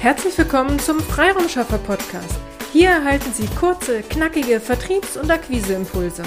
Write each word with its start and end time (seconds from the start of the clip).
Herzlich 0.00 0.38
willkommen 0.38 0.78
zum 0.78 0.98
Freiraumschaffer 0.98 1.76
Podcast. 1.76 2.40
Hier 2.72 2.88
erhalten 2.88 3.30
Sie 3.34 3.46
kurze, 3.54 4.00
knackige 4.00 4.58
Vertriebs- 4.58 5.18
und 5.18 5.30
Akquiseimpulse. 5.30 6.22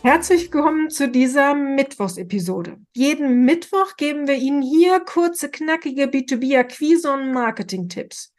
Herzlich 0.00 0.50
willkommen 0.50 0.88
zu 0.88 1.10
dieser 1.10 1.54
Mittwochsepisode. 1.54 2.78
Jeden 2.94 3.44
Mittwoch 3.44 3.98
geben 3.98 4.26
wir 4.26 4.36
Ihnen 4.36 4.62
hier 4.62 5.00
kurze, 5.00 5.50
knackige 5.50 6.04
B2B-Akquise- 6.04 7.12
und 7.12 7.30
Marketing-Tipps, 7.32 8.32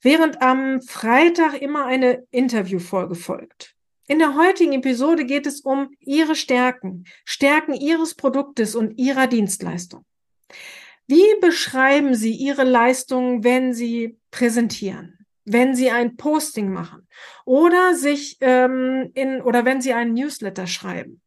während 0.00 0.40
am 0.40 0.80
Freitag 0.80 1.60
immer 1.60 1.84
eine 1.84 2.24
Interviewfolge 2.30 3.16
folgt. 3.16 3.74
In 4.08 4.18
der 4.18 4.34
heutigen 4.34 4.72
Episode 4.72 5.26
geht 5.26 5.46
es 5.46 5.60
um 5.60 5.90
Ihre 6.00 6.36
Stärken, 6.36 7.04
Stärken 7.26 7.74
Ihres 7.74 8.14
Produktes 8.14 8.74
und 8.74 8.98
Ihrer 8.98 9.26
Dienstleistung. 9.26 10.06
Wie 11.08 11.40
beschreiben 11.40 12.14
Sie 12.14 12.32
Ihre 12.32 12.64
Leistungen, 12.64 13.44
wenn 13.44 13.72
Sie 13.72 14.18
präsentieren, 14.30 15.26
wenn 15.44 15.74
Sie 15.76 15.90
ein 15.90 16.16
Posting 16.16 16.72
machen 16.72 17.06
oder 17.44 17.94
sich 17.94 18.38
ähm, 18.40 19.10
in 19.14 19.40
oder 19.40 19.64
wenn 19.64 19.80
Sie 19.80 19.92
einen 19.92 20.14
Newsletter 20.14 20.66
schreiben? 20.66 21.20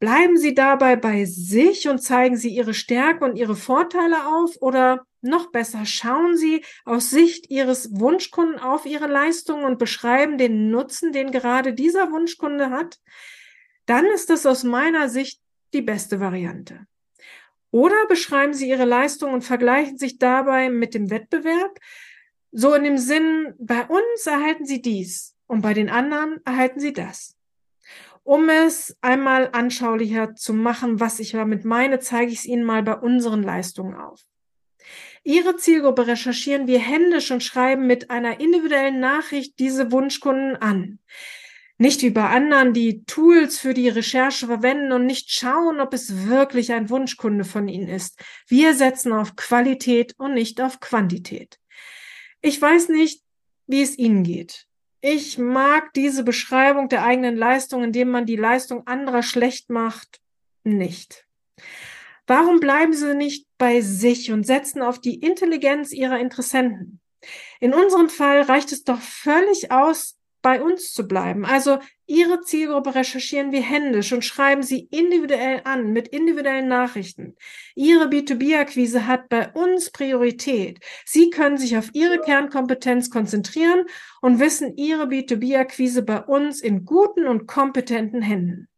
Bleiben 0.00 0.36
Sie 0.36 0.54
dabei 0.54 0.96
bei 0.96 1.24
sich 1.24 1.88
und 1.88 1.98
zeigen 1.98 2.36
Sie 2.36 2.50
Ihre 2.50 2.74
Stärken 2.74 3.24
und 3.24 3.36
Ihre 3.36 3.56
Vorteile 3.56 4.26
auf 4.26 4.56
oder 4.60 5.04
noch 5.22 5.50
besser, 5.50 5.84
schauen 5.86 6.36
Sie 6.36 6.64
aus 6.84 7.10
Sicht 7.10 7.50
Ihres 7.50 7.98
Wunschkunden 7.98 8.60
auf 8.60 8.86
Ihre 8.86 9.08
Leistungen 9.08 9.64
und 9.64 9.78
beschreiben 9.78 10.38
den 10.38 10.70
Nutzen, 10.70 11.12
den 11.12 11.32
gerade 11.32 11.72
dieser 11.72 12.12
Wunschkunde 12.12 12.70
hat? 12.70 12.98
Dann 13.86 14.04
ist 14.06 14.30
das 14.30 14.46
aus 14.46 14.62
meiner 14.62 15.08
Sicht 15.08 15.40
die 15.72 15.82
beste 15.82 16.20
Variante. 16.20 16.86
Oder 17.70 18.06
beschreiben 18.06 18.54
Sie 18.54 18.68
Ihre 18.68 18.84
Leistung 18.84 19.32
und 19.32 19.42
vergleichen 19.42 19.98
sich 19.98 20.18
dabei 20.18 20.70
mit 20.70 20.94
dem 20.94 21.10
Wettbewerb. 21.10 21.78
So 22.50 22.74
in 22.74 22.84
dem 22.84 22.98
Sinn, 22.98 23.54
bei 23.58 23.84
uns 23.84 24.26
erhalten 24.26 24.64
Sie 24.64 24.80
dies 24.80 25.36
und 25.46 25.60
bei 25.60 25.74
den 25.74 25.90
anderen 25.90 26.40
erhalten 26.44 26.80
Sie 26.80 26.92
das. 26.92 27.36
Um 28.22 28.48
es 28.48 28.96
einmal 29.00 29.50
anschaulicher 29.52 30.34
zu 30.34 30.52
machen, 30.52 31.00
was 31.00 31.18
ich 31.18 31.32
damit 31.32 31.64
meine, 31.64 31.98
zeige 31.98 32.30
ich 32.30 32.40
es 32.40 32.44
Ihnen 32.46 32.64
mal 32.64 32.82
bei 32.82 32.94
unseren 32.94 33.42
Leistungen 33.42 33.94
auf. 33.94 34.20
Ihre 35.24 35.56
Zielgruppe 35.56 36.06
recherchieren 36.06 36.66
wir 36.66 36.78
händisch 36.78 37.30
und 37.30 37.42
schreiben 37.42 37.86
mit 37.86 38.10
einer 38.10 38.40
individuellen 38.40 39.00
Nachricht 39.00 39.58
diese 39.58 39.92
Wunschkunden 39.92 40.56
an 40.56 40.98
nicht 41.78 42.02
wie 42.02 42.10
bei 42.10 42.28
anderen 42.28 42.72
die 42.72 43.04
Tools 43.04 43.58
für 43.58 43.72
die 43.72 43.88
Recherche 43.88 44.46
verwenden 44.46 44.92
und 44.92 45.06
nicht 45.06 45.30
schauen, 45.30 45.80
ob 45.80 45.94
es 45.94 46.26
wirklich 46.26 46.72
ein 46.72 46.90
Wunschkunde 46.90 47.44
von 47.44 47.68
Ihnen 47.68 47.88
ist. 47.88 48.20
Wir 48.48 48.74
setzen 48.74 49.12
auf 49.12 49.36
Qualität 49.36 50.14
und 50.18 50.34
nicht 50.34 50.60
auf 50.60 50.80
Quantität. 50.80 51.58
Ich 52.42 52.60
weiß 52.60 52.88
nicht, 52.88 53.22
wie 53.68 53.82
es 53.82 53.96
Ihnen 53.96 54.24
geht. 54.24 54.66
Ich 55.00 55.38
mag 55.38 55.92
diese 55.94 56.24
Beschreibung 56.24 56.88
der 56.88 57.04
eigenen 57.04 57.36
Leistung, 57.36 57.84
indem 57.84 58.10
man 58.10 58.26
die 58.26 58.36
Leistung 58.36 58.86
anderer 58.88 59.22
schlecht 59.22 59.70
macht, 59.70 60.20
nicht. 60.64 61.26
Warum 62.26 62.58
bleiben 62.58 62.92
Sie 62.92 63.14
nicht 63.14 63.46
bei 63.56 63.80
sich 63.80 64.32
und 64.32 64.44
setzen 64.44 64.82
auf 64.82 65.00
die 65.00 65.20
Intelligenz 65.20 65.92
Ihrer 65.92 66.18
Interessenten? 66.18 67.00
In 67.60 67.72
unserem 67.72 68.08
Fall 68.08 68.42
reicht 68.42 68.72
es 68.72 68.82
doch 68.82 69.00
völlig 69.00 69.70
aus, 69.70 70.17
bei 70.48 70.62
uns 70.62 70.94
zu 70.94 71.06
bleiben. 71.06 71.44
Also 71.44 71.78
Ihre 72.06 72.40
Zielgruppe 72.40 72.94
recherchieren 72.94 73.52
wir 73.52 73.60
händisch 73.60 74.14
und 74.14 74.24
schreiben 74.24 74.62
Sie 74.62 74.88
individuell 74.90 75.60
an 75.64 75.92
mit 75.92 76.08
individuellen 76.08 76.68
Nachrichten. 76.68 77.36
Ihre 77.74 78.06
B2B-Akquise 78.06 79.06
hat 79.06 79.28
bei 79.28 79.50
uns 79.52 79.90
Priorität. 79.90 80.80
Sie 81.04 81.28
können 81.28 81.58
sich 81.58 81.76
auf 81.76 81.90
Ihre 81.92 82.18
Kernkompetenz 82.18 83.10
konzentrieren 83.10 83.84
und 84.22 84.40
wissen 84.40 84.74
Ihre 84.78 85.04
B2B-Akquise 85.04 86.00
bei 86.00 86.20
uns 86.22 86.62
in 86.62 86.86
guten 86.86 87.26
und 87.26 87.46
kompetenten 87.46 88.22
Händen. 88.22 88.68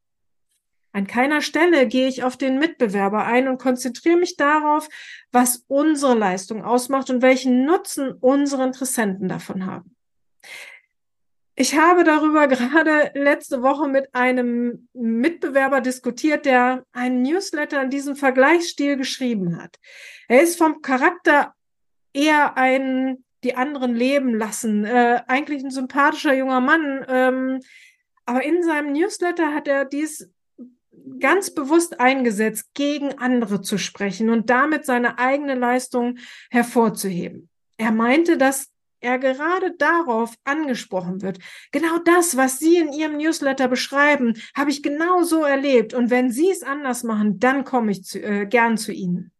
An 0.90 1.06
keiner 1.06 1.40
Stelle 1.40 1.86
gehe 1.86 2.08
ich 2.08 2.24
auf 2.24 2.36
den 2.36 2.58
Mitbewerber 2.58 3.26
ein 3.26 3.46
und 3.46 3.58
konzentriere 3.58 4.16
mich 4.16 4.36
darauf, 4.36 4.88
was 5.30 5.64
unsere 5.68 6.18
Leistung 6.18 6.64
ausmacht 6.64 7.10
und 7.10 7.22
welchen 7.22 7.64
Nutzen 7.64 8.10
unsere 8.10 8.64
Interessenten 8.64 9.28
davon 9.28 9.66
haben. 9.66 9.94
Ich 11.60 11.76
habe 11.76 12.04
darüber 12.04 12.48
gerade 12.48 13.10
letzte 13.12 13.60
Woche 13.60 13.86
mit 13.86 14.14
einem 14.14 14.88
Mitbewerber 14.94 15.82
diskutiert, 15.82 16.46
der 16.46 16.86
einen 16.92 17.20
Newsletter 17.20 17.82
in 17.82 17.90
diesem 17.90 18.16
Vergleichsstil 18.16 18.96
geschrieben 18.96 19.60
hat. 19.62 19.76
Er 20.26 20.40
ist 20.40 20.56
vom 20.56 20.80
Charakter 20.80 21.52
eher 22.14 22.56
ein 22.56 23.24
die 23.44 23.56
anderen 23.56 23.94
leben 23.94 24.34
lassen, 24.34 24.84
äh, 24.84 25.22
eigentlich 25.26 25.62
ein 25.62 25.70
sympathischer 25.70 26.34
junger 26.34 26.60
Mann, 26.60 27.04
ähm, 27.08 27.60
aber 28.26 28.42
in 28.42 28.62
seinem 28.62 28.92
Newsletter 28.92 29.54
hat 29.54 29.66
er 29.66 29.86
dies 29.86 30.30
ganz 31.18 31.54
bewusst 31.54 32.00
eingesetzt, 32.00 32.70
gegen 32.74 33.18
andere 33.18 33.60
zu 33.60 33.76
sprechen 33.76 34.30
und 34.30 34.48
damit 34.50 34.86
seine 34.86 35.18
eigene 35.18 35.54
Leistung 35.54 36.18
hervorzuheben. 36.50 37.48
Er 37.78 37.92
meinte, 37.92 38.36
dass 38.36 38.70
er 39.00 39.18
gerade 39.18 39.74
darauf 39.76 40.34
angesprochen 40.44 41.22
wird. 41.22 41.38
Genau 41.72 41.98
das, 42.04 42.36
was 42.36 42.58
Sie 42.58 42.76
in 42.76 42.92
Ihrem 42.92 43.16
Newsletter 43.16 43.68
beschreiben, 43.68 44.34
habe 44.54 44.70
ich 44.70 44.82
genau 44.82 45.22
so 45.22 45.44
erlebt. 45.44 45.94
Und 45.94 46.10
wenn 46.10 46.30
Sie 46.30 46.50
es 46.50 46.62
anders 46.62 47.02
machen, 47.02 47.38
dann 47.38 47.64
komme 47.64 47.92
ich 47.92 48.04
zu, 48.04 48.22
äh, 48.22 48.46
gern 48.46 48.76
zu 48.76 48.92
Ihnen. 48.92 49.32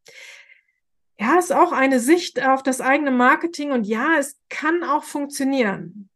Ja, 1.19 1.39
ist 1.39 1.53
auch 1.53 1.73
eine 1.73 2.01
Sicht 2.01 2.43
auf 2.43 2.63
das 2.63 2.81
eigene 2.81 3.11
Marketing 3.11 3.73
und 3.73 3.87
ja, 3.87 4.17
es 4.19 4.39
kann 4.49 4.83
auch 4.83 5.05
funktionieren. 5.05 6.09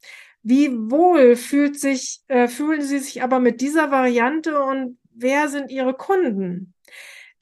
Wie 0.43 0.71
wohl 0.72 1.37
fühlt 1.37 1.78
sich, 1.78 2.22
äh, 2.28 2.49
fühlen 2.49 2.81
Sie 2.81 2.99
sich 2.99 3.22
aber 3.22 3.38
mit 3.38 3.61
dieser 3.61 3.91
Variante 3.91 4.62
und 4.62 4.99
wer 5.11 5.49
sind 5.49 5.71
Ihre 5.71 5.94
Kunden? 5.94 6.75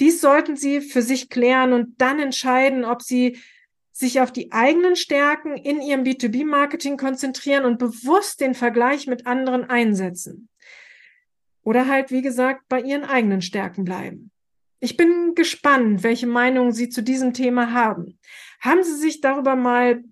Dies 0.00 0.20
sollten 0.20 0.56
Sie 0.56 0.80
für 0.80 1.02
sich 1.02 1.28
klären 1.28 1.72
und 1.72 2.00
dann 2.00 2.18
entscheiden, 2.18 2.84
ob 2.84 3.02
Sie 3.02 3.38
sich 3.92 4.20
auf 4.20 4.32
die 4.32 4.52
eigenen 4.52 4.96
Stärken 4.96 5.56
in 5.56 5.80
ihrem 5.80 6.02
B2B-Marketing 6.02 6.96
konzentrieren 6.96 7.64
und 7.64 7.78
bewusst 7.78 8.40
den 8.40 8.54
Vergleich 8.54 9.06
mit 9.06 9.26
anderen 9.26 9.68
einsetzen. 9.68 10.48
Oder 11.62 11.86
halt, 11.86 12.10
wie 12.10 12.22
gesagt, 12.22 12.62
bei 12.68 12.80
ihren 12.80 13.04
eigenen 13.04 13.42
Stärken 13.42 13.84
bleiben. 13.84 14.30
Ich 14.80 14.96
bin 14.96 15.34
gespannt, 15.34 16.02
welche 16.02 16.26
Meinungen 16.26 16.72
Sie 16.72 16.88
zu 16.88 17.02
diesem 17.02 17.34
Thema 17.34 17.72
haben. 17.72 18.18
Haben 18.60 18.82
Sie 18.82 18.96
sich 18.96 19.20
darüber 19.20 19.54
mal 19.54 20.02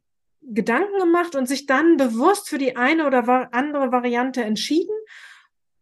Gedanken 0.43 0.99
gemacht 0.99 1.35
und 1.35 1.49
sich 1.49 1.67
dann 1.67 1.97
bewusst 1.97 2.49
für 2.49 2.59
die 2.59 2.77
eine 2.77 3.07
oder 3.07 3.53
andere 3.53 3.91
Variante 3.91 4.45
entschieden? 4.45 4.95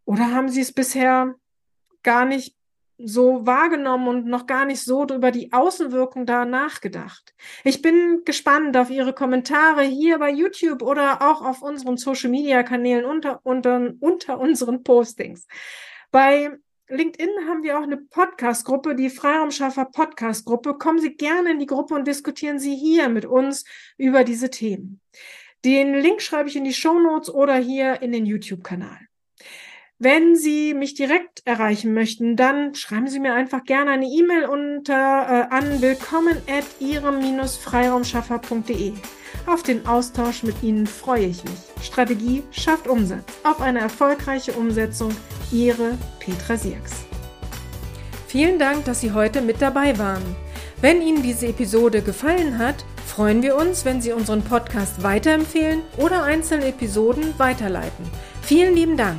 Oder 0.04 0.32
haben 0.32 0.48
Sie 0.48 0.62
es 0.62 0.72
bisher 0.72 1.34
gar 2.02 2.24
nicht 2.24 2.57
so 2.98 3.46
wahrgenommen 3.46 4.08
und 4.08 4.26
noch 4.26 4.46
gar 4.46 4.64
nicht 4.64 4.82
so 4.82 5.04
über 5.04 5.30
die 5.30 5.52
Außenwirkung 5.52 6.26
da 6.26 6.44
nachgedacht. 6.44 7.34
Ich 7.62 7.80
bin 7.80 8.22
gespannt 8.24 8.76
auf 8.76 8.90
Ihre 8.90 9.12
Kommentare 9.12 9.82
hier 9.82 10.18
bei 10.18 10.30
YouTube 10.30 10.82
oder 10.82 11.22
auch 11.22 11.42
auf 11.42 11.62
unseren 11.62 11.96
Social 11.96 12.30
Media 12.30 12.62
Kanälen 12.64 13.04
unter, 13.04 13.40
unter, 13.44 13.92
unter 14.00 14.38
unseren 14.40 14.82
Postings. 14.82 15.46
Bei 16.10 16.58
LinkedIn 16.88 17.28
haben 17.46 17.62
wir 17.62 17.78
auch 17.78 17.82
eine 17.82 17.98
Podcast-Gruppe, 17.98 18.94
die 18.94 19.10
Freiraumschaffer 19.10 19.84
Podcast-Gruppe. 19.84 20.78
Kommen 20.78 20.98
Sie 20.98 21.14
gerne 21.14 21.52
in 21.52 21.58
die 21.58 21.66
Gruppe 21.66 21.94
und 21.94 22.06
diskutieren 22.06 22.58
Sie 22.58 22.74
hier 22.74 23.08
mit 23.08 23.26
uns 23.26 23.64
über 23.96 24.24
diese 24.24 24.50
Themen. 24.50 25.00
Den 25.64 25.94
Link 25.94 26.22
schreibe 26.22 26.48
ich 26.48 26.56
in 26.56 26.64
die 26.64 26.72
Show 26.72 26.98
Notes 26.98 27.28
oder 27.32 27.56
hier 27.56 28.00
in 28.00 28.12
den 28.12 28.26
YouTube-Kanal. 28.26 29.08
Wenn 30.00 30.36
Sie 30.36 30.74
mich 30.74 30.94
direkt 30.94 31.42
erreichen 31.44 31.92
möchten, 31.92 32.36
dann 32.36 32.76
schreiben 32.76 33.08
Sie 33.08 33.18
mir 33.18 33.34
einfach 33.34 33.64
gerne 33.64 33.90
eine 33.90 34.06
E-Mail 34.06 34.44
unter 34.44 34.94
äh, 34.94 35.48
an 35.52 35.82
willkommen 35.82 36.36
at 36.48 36.64
ihrem-freiraumschaffer.de. 36.78 38.92
Auf 39.46 39.64
den 39.64 39.84
Austausch 39.88 40.44
mit 40.44 40.62
Ihnen 40.62 40.86
freue 40.86 41.26
ich 41.26 41.42
mich. 41.42 41.58
Strategie 41.82 42.44
schafft 42.52 42.86
Umsatz. 42.86 43.24
Auf 43.42 43.60
eine 43.60 43.80
erfolgreiche 43.80 44.52
Umsetzung. 44.52 45.12
Ihre 45.50 45.98
Petra 46.20 46.56
Sierks. 46.56 47.04
Vielen 48.28 48.60
Dank, 48.60 48.84
dass 48.84 49.00
Sie 49.00 49.10
heute 49.10 49.42
mit 49.42 49.60
dabei 49.60 49.98
waren. 49.98 50.22
Wenn 50.80 51.02
Ihnen 51.02 51.24
diese 51.24 51.48
Episode 51.48 52.02
gefallen 52.02 52.58
hat, 52.58 52.84
freuen 53.04 53.42
wir 53.42 53.56
uns, 53.56 53.84
wenn 53.84 54.00
Sie 54.00 54.12
unseren 54.12 54.44
Podcast 54.44 55.02
weiterempfehlen 55.02 55.82
oder 55.96 56.22
einzelne 56.22 56.66
Episoden 56.66 57.36
weiterleiten. 57.36 58.04
Vielen 58.42 58.76
lieben 58.76 58.96
Dank. 58.96 59.18